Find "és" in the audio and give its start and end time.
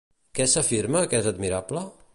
1.21-1.31